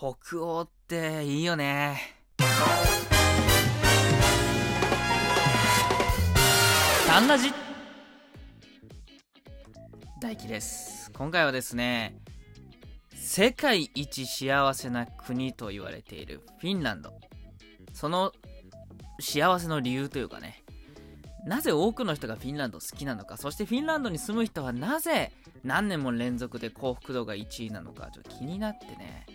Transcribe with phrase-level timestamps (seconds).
[0.00, 2.00] 北欧っていいよね。
[7.06, 7.52] サンラジ。
[10.18, 11.12] 大輝です。
[11.12, 12.18] 今回はですね
[13.14, 17.12] 世界一幸せな国と言われているフィンランド。
[17.92, 18.32] その
[19.20, 20.62] 幸せの理由というかね
[21.44, 25.30] なぜ多くの人がフィンランド好きなのかそしてフィンランドに住む人はなぜ
[25.62, 29.26] 何年も連続で幸福度が1位なのかちょっと気になってね。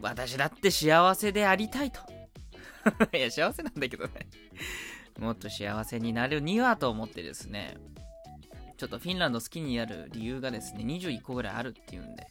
[0.00, 2.00] 私だって幸せでありたいと
[3.16, 4.28] いや幸せなんだけどね
[5.18, 7.76] もっと幸せになるにはと思ってですね
[8.76, 12.26] ちょっとフィンランド好きになる理由がですね21個ぐらいあるっていうんで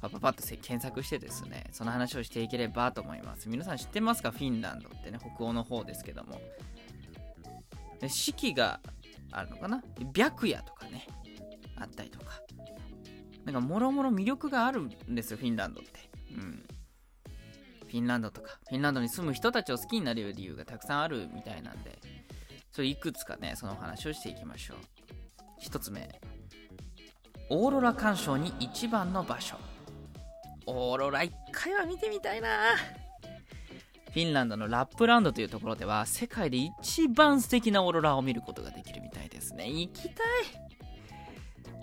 [0.00, 3.48] パパパッと検索してですね、その話をしていければと思います。
[3.48, 4.30] 皆さん知ってますか？
[4.30, 6.40] フィンランドってね、北欧の方ですけども。
[8.00, 8.78] で四季が
[9.32, 9.82] あるのかな？
[10.14, 11.06] 白夜とかね、
[11.76, 12.40] あったりとか。
[13.44, 15.97] なんかもろもろ魅力があるんですよ、フィンランドって。
[17.88, 21.98] フィンランドとか、フィンランドに住む人たちを好きになれる理由がたくさんあるみたいなんで、
[22.70, 24.76] それいくつかね、その話をしていきましょう。
[25.58, 26.08] 一つ目。
[27.50, 29.56] オーロラ鑑賞に一番の場所。
[30.70, 32.48] オーロラ一回は見てみたいな
[34.12, 40.24] フィンランドのラップランドというところでは世界で一番素敵なオーロラを見ることができるみたいですね行きたい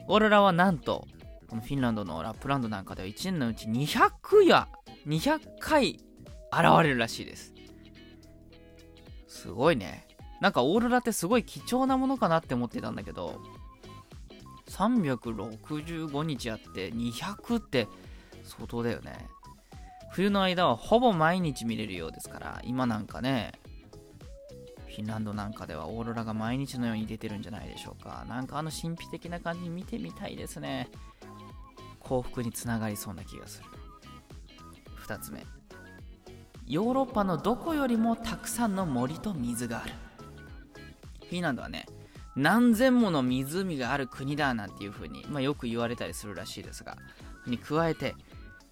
[0.08, 1.08] オーロラはなんと
[1.48, 4.68] このフィンランドのラップランドなんかでは1年のうち200や
[5.08, 6.02] 200回現
[6.84, 7.54] れるらしいです。
[9.28, 10.08] すごいね。
[10.42, 13.42] なんかオーロラってすごい貴重なものかなって思ってたんだけど
[14.70, 17.88] 365日あって200って
[18.44, 19.28] 相当だよね。
[20.12, 23.54] 冬の間はほぼ毎日見れるようですから今なんかね
[24.88, 28.26] フィンランドなんかではオーロラが毎日のように出てるんじゃないでしょうか。
[28.30, 30.90] なんかあの神秘的な感じ見てみたいですね。
[32.00, 33.70] 幸福につながりそうな気がする。
[35.06, 35.46] 2つ目。
[36.68, 39.94] ヨーロッパのどこよりもたくさんの森と水がある。
[41.28, 41.86] フィンランドはね
[42.36, 46.98] 何千もの湖がある国だなんていう風に、まあ、よく言われたりするらしいですが
[47.48, 48.16] に加えて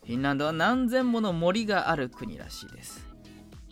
[0.06, 3.08] フィンランドは何千もの森がある国らしいです。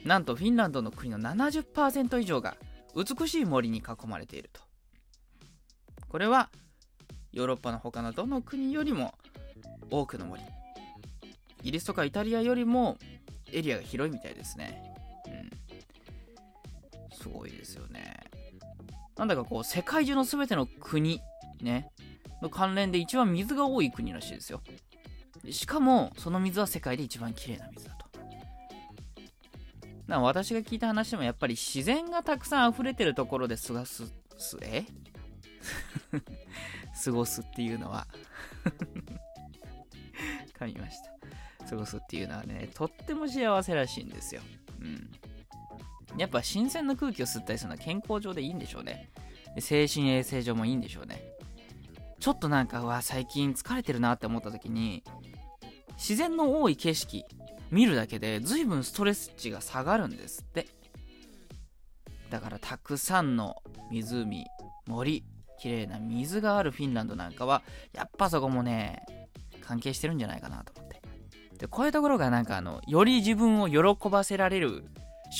[0.06, 2.56] なんとフィンランドの国の70%以上が
[2.96, 4.62] 美しい森に囲まれていると。
[6.08, 6.50] これは
[7.32, 9.14] ヨーロッパの他のどの国よりも
[9.90, 10.42] 多くの森。
[11.62, 12.98] イギリスとかイタリアよりも
[13.52, 14.94] エリアが広いみたいですね。
[15.28, 17.16] うん。
[17.16, 18.16] すごいですよね。
[19.18, 21.22] なんだかこう世界中の全ての国
[21.62, 21.92] ね
[22.42, 24.62] の関連で一番水が多い国らしいですよ。
[25.50, 28.02] しかもその水は世界で一番きれいな水だと。
[30.08, 34.84] な私が聞いた話でもやっぱり自然がたくさん溢れてるところで過ごすすえ？
[37.06, 38.08] 過ごすっていうのは。
[40.60, 41.21] 噛みました。
[41.72, 44.42] 過ごすっていうのはねとっても幸せらしいんですよ。
[44.82, 45.10] うん。
[46.18, 49.10] やっぱ新鮮な空気を吸ったりするのは健康上でいいんでしょうね。
[49.60, 51.22] 精神衛生上もいいんでしょうね。
[52.20, 55.04] ちょっとなんかわ最近疲れてるなって思った時に
[55.94, 57.26] 自然の多い景色
[57.72, 60.68] 見るだけで随分ストレス値が下がるんですって。
[62.30, 63.56] だからたくさんの
[63.90, 64.46] 湖
[64.88, 65.24] 森
[65.60, 67.62] 綺麗な水があるフィンランドなんかは
[67.94, 69.04] やっぱそこもね
[69.62, 70.81] 関係してるんじゃないかなと。
[71.62, 74.84] でこういうところがなんかあのより自分を喜ばせられる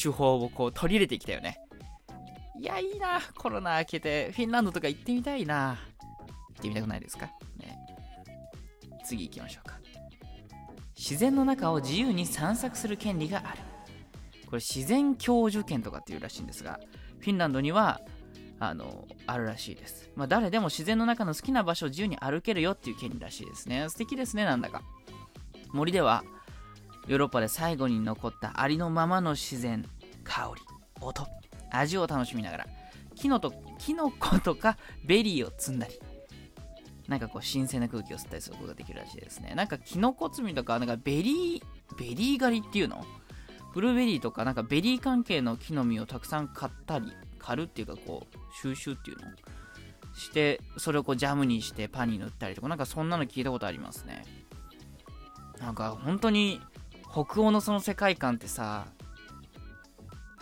[0.02, 1.60] 手法をこう取り入れてきたよね。
[2.60, 5.80] いやいいなコロナ明けてフィンランドとか行ってみたいな。
[6.56, 7.26] 行ってみたくないですか？
[7.58, 7.76] ね。
[9.04, 9.80] 次行きましょうか。
[10.96, 13.58] 自然の中を自由に散策する権利がある。
[14.46, 16.80] これ自然享受権とかっていうらしいんですが
[17.20, 18.02] フィンランドには
[18.60, 23.88] あのあるらしいです、まあ、誰でも自然の中の好きな場所を自由に歩けるよっていう権利らしいですね。
[23.90, 24.84] 素敵ですねなんだか。
[25.74, 26.24] 森では
[27.08, 29.86] ヨーロッパで最後に残ったありのままの自然
[30.24, 30.62] 香り
[31.00, 31.28] 音
[31.72, 32.68] 味を楽しみながら
[33.16, 36.00] キノとキノコとかベリーを摘んだり
[37.08, 39.54] なんかこう新鮮な空気を吸ったりすることができるらしいですね。
[39.54, 43.04] なんかキノコ摘みとか、なんかベリー、ベリー狩りっていうの？
[43.74, 49.24] ブルーベリーとかなんかベリー関係の木の実をたくさん狩ったり、狩るっていうかこう、収集っていうの？
[50.14, 54.24] して、それをこうジャムにしてパンに塗ったりとか、なんかそんなの聞いたことありますね。
[55.62, 56.60] なんか本当に
[57.12, 58.88] 北欧のその世界観ってさ、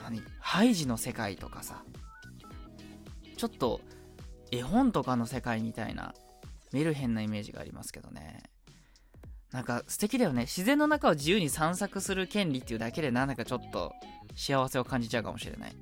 [0.02, 0.24] 何？
[0.40, 1.84] ハイジの世界とかさ、
[3.38, 3.82] ちょっと
[4.52, 6.14] 絵本とかの世界みたいな
[6.72, 8.44] メルヘンなイメージがありますけどね。
[9.52, 10.44] なんか素敵だよね。
[10.44, 13.92] 自然の中を自由に散策する権利っていうだけでなんだかちょっと
[14.36, 15.76] 幸せを感じちゃうかもしれない。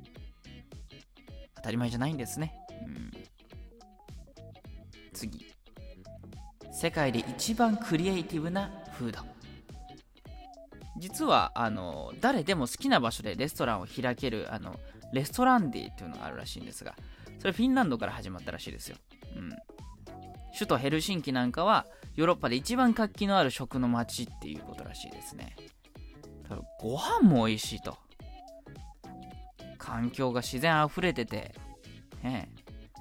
[1.56, 2.56] 当たり前じゃないんですね。
[2.86, 3.12] うん。
[5.14, 5.46] 次。
[6.72, 9.20] 世界で一番クリエイティブなフード
[10.98, 14.80] 実はあの誰でも好きな場所でレストランを開けるあの
[15.14, 16.96] レストランデーっていうのがあるらしいんですが
[17.40, 18.98] それフィンランドから始まったらしいですよ、
[19.36, 19.50] うん、
[20.54, 21.86] 首都ヘルシンキなんかは
[22.18, 25.56] ヨーロッパで一番活気のある食の街っていうことらしいですね。
[26.80, 27.96] ご飯も美味しいと。
[29.78, 31.54] 環境が自然あふれてて、
[32.24, 32.50] ね、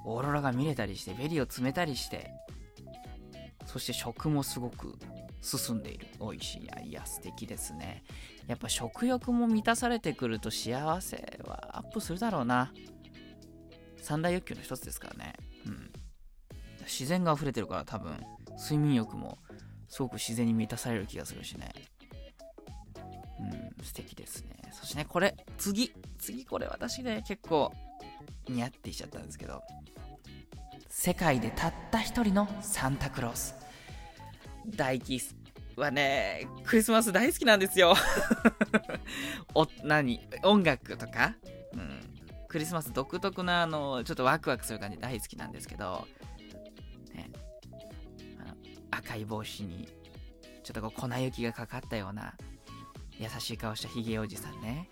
[0.05, 2.31] オーロラが見れたりしてベリーを摘めたりして
[3.65, 4.95] そして食もすごく
[5.41, 6.07] 進んでいる。
[6.19, 6.89] 美味しい。
[6.89, 8.03] いや素敵ですね。
[8.47, 12.71] やっぱ食欲も満たされてくると幸せはアップするだろうな。
[14.01, 15.33] 三大欲求の一つですからね。
[15.65, 15.91] うん。
[16.83, 18.17] 自然が溢れてるから多分
[18.57, 19.37] 睡眠欲も
[19.89, 21.71] すごく自然に満たされる気がするしね。
[23.39, 24.57] うん素敵ですね。
[24.71, 25.93] そしてねこれ次。
[26.17, 27.71] 次これ私ね結構
[28.47, 29.61] 似合ってきちゃったんですけど。
[30.89, 33.53] 世界でたった一人のサンタクロース。
[34.69, 35.21] 大輝
[35.75, 37.95] はねクリスマス大好きなんですよ。
[39.53, 40.19] お何？
[40.43, 41.35] 音楽とか、
[41.73, 41.99] うん、
[42.47, 46.07] クリスマス独特なあのちょっとワクワクする感じ大好きなんですけど、
[47.13, 47.29] ね、
[48.39, 48.55] あの
[48.91, 49.87] 赤い帽子に
[50.63, 52.33] ちょっとこう粉雪がかかったような
[53.19, 54.89] 優しい顔したヒゲおじさんね。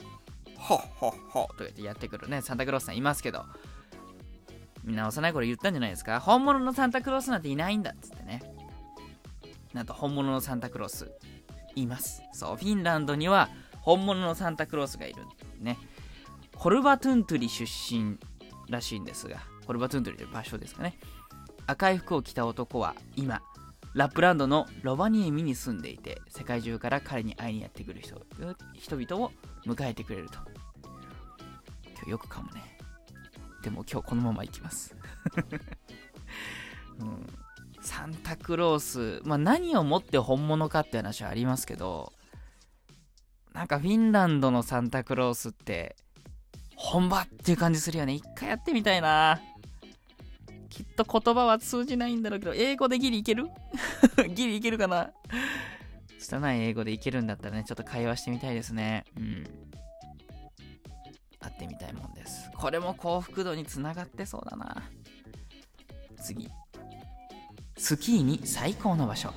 [0.58, 2.42] ほっほっほとか言ってやってくるね。
[2.42, 3.46] サンタクロースさんいますけど。
[4.84, 6.20] みんな幼い頃言ったんじゃないですか？
[6.20, 8.44] 本物のサンタクロースなんていないんだっつってね
[9.76, 11.12] なんと本物のサンタクロース
[11.76, 12.24] います。
[12.34, 13.50] そうフィンランドには
[13.82, 15.22] 本物のサンタクロースがいる
[15.60, 15.78] ね。
[16.56, 18.18] コルバトゥントゥリ出身
[18.70, 20.98] らしいんですがコルバトゥントゥリという場所ですかね。
[21.68, 23.42] 赤い服を着た男は今
[23.94, 28.22] ラップランドのロバニエミに住んでいて世界中から彼に会いにやってくる人
[28.74, 29.32] 人々を
[29.66, 30.40] 迎えてくれると。
[31.96, 32.78] 今日よくかもね。
[33.62, 34.96] でも今日このまま行きます、
[37.02, 37.26] うん、
[37.86, 42.12] サンタクロース、まあ、何をもって本物かって話はありますけど
[43.54, 45.96] なんかフィンランドのサンタクロースって
[46.76, 48.14] 本場っていう感じするよね。
[48.14, 49.40] 一回やってみたいな。
[50.70, 53.46] きっと言葉は通じないんだろうけど英語でギリいける？
[54.36, 55.12] ギリいけるかな？
[56.20, 59.06] 拙い英語でいけるんだったらねちょっと会話してみたいですね。
[59.16, 59.44] うん。
[61.40, 62.52] 会ってみたいもんです。
[62.58, 64.84] これも幸福度につながってそうだな。
[66.22, 66.50] 次。
[67.78, 69.34] スキーに最高の場所。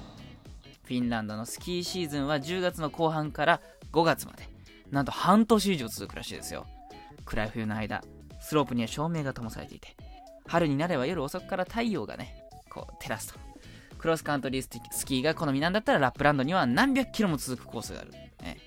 [0.85, 3.61] フィンランドのスキーシーズンは10月の後半から
[3.93, 4.49] 5月まで。
[4.91, 6.67] なんと半年以上続くらしいですよ。
[7.25, 8.03] 暗い冬の間
[8.41, 9.95] スロープには照明が灯されていて
[10.47, 13.39] 春になれば夜遅くから太陽がねこう照らすと。
[13.99, 18.59] クロスカントリースキーが好みなんだったらラップランドには何百キロも続くコースがある、ね、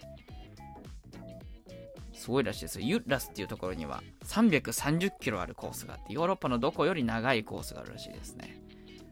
[2.13, 2.85] すごいらしいですよ。
[2.85, 8.61] ユッラスっていうところには330キロあるコースがあって、ヨーロッパのどこより長いコースがあるらしいですね。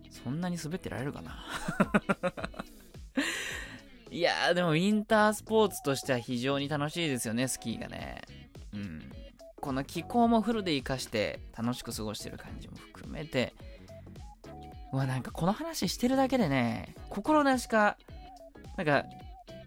[0.10, 1.38] そんなに滑ってられるかな？
[4.12, 8.22] いやー、でもウィンタースポーツとしては非常に楽しいですよね、スキーがね。
[8.74, 9.12] うん。
[9.62, 13.54] この気候もフルで活かして楽しく過ごしてる感じも含めて、
[14.92, 17.98] うわ、なんかこの話してるだけでね、心なしか、
[18.78, 19.06] なんか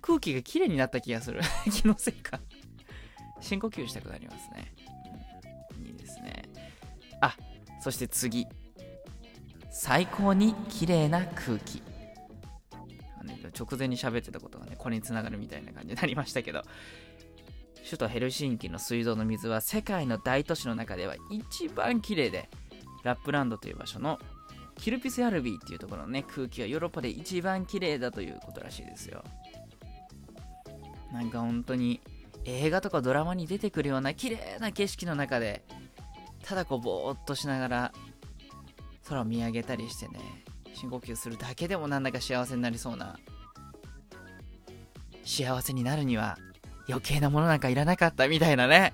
[0.01, 1.41] 空気が綺麗になった気がする。
[1.71, 2.41] 気のせいか
[3.41, 4.73] 深呼吸したくなりますね。
[5.79, 6.43] いいですね。
[7.21, 7.37] あ、
[7.81, 8.47] そして次。
[9.73, 11.83] 最高に綺麗な空気。
[13.59, 16.63] 直前に喋ってたことがね、これにつながるみたいな感じになりましたけど、
[17.85, 22.49] 首都ヘルシンキの水道の水は世界の大都市の中では一番綺麗で、
[23.03, 24.19] ラップランドという場所の
[24.77, 29.25] キルピスヤルビーっていうところのね、空気はヨーロッパで一番綺麗だということらしいですよ。
[31.13, 32.01] なんか本当に
[32.45, 35.63] 映画とかドラマに出てくるような綺麗な景色の中で
[36.43, 37.93] ただこうぼーっとしながら
[39.09, 40.21] 空を見上げたりしてね
[40.75, 43.19] 深呼吸するだけでもなんだか幸せになりそうな
[45.25, 46.39] 幸せになるには
[46.89, 48.93] 余計なものなんかいらなかったみたいなね。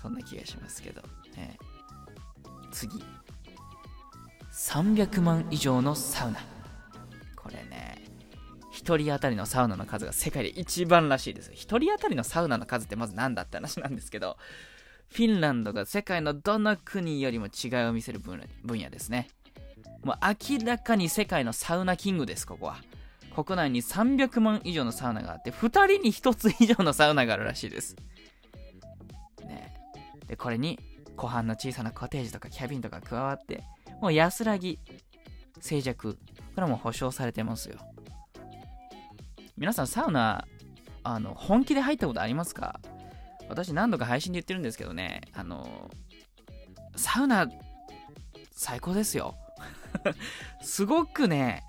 [0.00, 1.02] そんな気がしますけど、
[1.36, 1.56] ね、
[2.72, 3.02] 次。
[4.52, 6.40] 300万以上のサウナ。
[7.36, 8.04] これね
[8.74, 11.50] 1人当たりのサウナの数が世界で一番らしいです。
[11.50, 14.36] 1人当たりのサウナの数ってまず何だって話なんですけど、
[15.10, 19.28] フィンランドが世界のどの国よりも違いを見せる分野ですね。
[20.04, 22.76] もう明らかに世界のサウナキングです、ここは。
[23.34, 27.96] 国内に300万以上のサウナがあって、2人に1つ以上のサウナがあるらしいです。
[29.44, 29.74] ね
[30.26, 30.78] で、これに、
[31.16, 33.64] 湖畔の小さなコテージとかキャビンとか加わって、
[34.00, 34.78] もう安らぎ、
[35.60, 36.16] 静寂、
[36.54, 37.78] これも保証されてますよ。
[39.56, 40.46] 皆さんサウナ、
[41.02, 42.80] あの、本気で入ったことありますか？
[43.48, 45.90] 私何度か配信で言ってるんですけどね、あの、
[46.96, 47.48] サウナ、
[48.52, 49.36] 最高ですよ。
[50.60, 51.64] すごくね、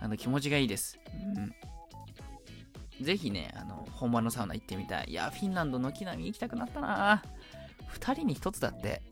[0.00, 0.98] あの気持ちがいいです。
[3.00, 3.04] うん。
[3.04, 5.06] ぜひね、あの、本場のサウナ行ってみたい。
[5.08, 7.22] いや、フィンランド軒並み行きたくなったな
[7.92, 9.02] 2人に1つだって、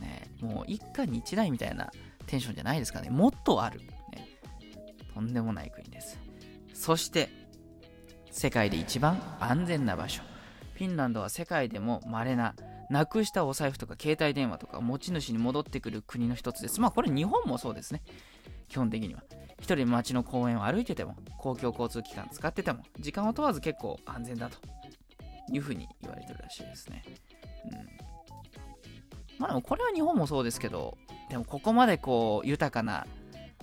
[0.00, 1.90] ね、もう一家に一台みたいな
[2.26, 3.10] テンションじゃないですかね。
[3.10, 3.80] もっとある。
[3.80, 4.28] ね、
[5.14, 6.18] とんでもない国です。
[6.74, 7.30] そして、
[8.30, 10.22] 世界で一番安全な場所。
[10.82, 12.56] フィンランドは世界でも稀な、
[12.90, 16.80] なくしたお財布とか携帯電話とか持ち主に戻ってくる国の一つです。
[16.80, 18.02] まあこれ日本もそうですね。
[18.68, 19.22] 基本的には。
[19.60, 24.58] 一人街の公園を歩いてても、公共交通機関使ってても、時間を問わず結構安全だと
[25.52, 27.04] いうふうに言われてるらしいですね。
[27.66, 29.38] うん。
[29.38, 30.98] まあでもこれは日本もそうですけど、
[31.30, 33.06] でもここまでこう豊かな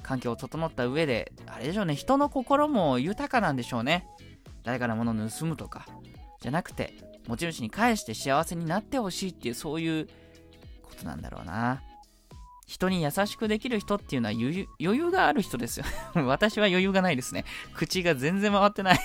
[0.03, 4.07] 環境を整った上で、あれでしょうね、人の心も豊かなんでしょうね。
[4.63, 5.85] 誰かのものを盗むとか、
[6.39, 10.07] じゃなくて、持ち主に返して幸せになってほしいっていう、そういう
[10.81, 11.83] ことなんだろうな。
[12.65, 15.85] 人に優しくできる人っていうのは余裕がある人ですよ。
[16.25, 17.45] 私は余裕がないですね。
[17.75, 18.99] 口が全然回ってない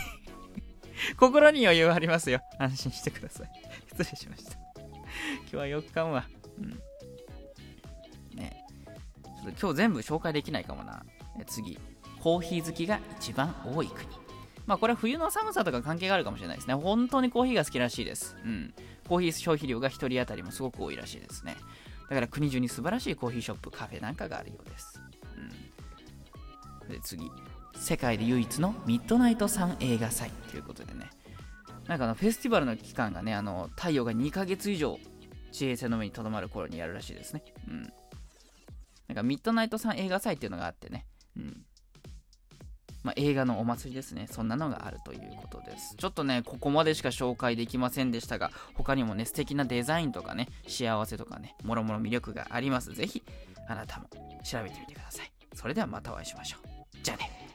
[1.18, 2.40] 心に余裕ありますよ。
[2.58, 3.50] 安心してください。
[3.92, 4.52] 失礼しました。
[4.52, 6.26] 今日は4日は。
[6.58, 6.80] うん。
[8.36, 8.64] ね
[9.24, 11.04] ちょっと今日全部紹介できないかもな。
[11.46, 11.78] 次。
[12.20, 14.23] コーヒー好きが一番多い国。
[14.66, 16.74] まあこれは冬の寒さとか関係があるかもしれないですね。
[16.74, 18.36] 本当にコーヒーが好きらしいです。
[18.44, 18.74] うん。
[19.08, 21.56] コーヒー消費量が1人当たりもすごく多いらしいですね。
[22.08, 25.00] だから国中に素晴らしいコーヒーショップ、カフェなんかがあるようです。
[26.82, 27.30] うん、で次、
[27.76, 31.10] 世界で唯一のミッドナイトサン映画祭ということでね、
[31.86, 34.98] なんかあのフェスティバルの期間がね、あの太陽が2ヶ月以上
[35.52, 37.42] 地平線の上にとどまる頃にやるらしいですね。
[37.68, 37.82] うん。
[39.08, 41.06] なんかミッドナイトサン映画祭っていうのがあってね、
[41.36, 41.64] うん。
[43.04, 44.26] まあ、映画のお祭りですね。
[44.30, 45.94] そんなのがあるということです。
[45.96, 52.92] ちょっとね、ここまでしか紹介できませんでしたが、他にもね、素敵なデザインとかね、幸せとかね、もろもろ魅力があります。
[52.92, 53.22] ぜひ、
[53.68, 54.08] あなたも
[54.42, 55.30] 調べてみてください。
[55.54, 56.68] それではまたお会いしましょう。
[57.02, 57.53] じゃあね。